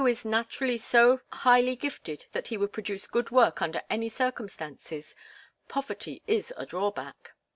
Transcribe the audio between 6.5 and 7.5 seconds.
a drawback."